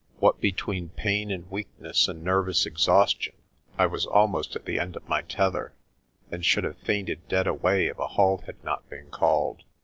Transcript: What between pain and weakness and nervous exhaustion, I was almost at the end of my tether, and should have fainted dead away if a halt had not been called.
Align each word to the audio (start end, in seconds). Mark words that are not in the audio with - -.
What 0.17 0.41
between 0.41 0.89
pain 0.89 1.29
and 1.29 1.47
weakness 1.51 2.07
and 2.07 2.23
nervous 2.23 2.65
exhaustion, 2.65 3.35
I 3.77 3.85
was 3.85 4.07
almost 4.07 4.55
at 4.55 4.65
the 4.65 4.79
end 4.79 4.95
of 4.95 5.07
my 5.07 5.21
tether, 5.21 5.75
and 6.31 6.43
should 6.43 6.63
have 6.63 6.79
fainted 6.79 7.27
dead 7.27 7.45
away 7.45 7.85
if 7.85 7.99
a 7.99 8.07
halt 8.07 8.45
had 8.45 8.63
not 8.63 8.89
been 8.89 9.11
called. 9.11 9.61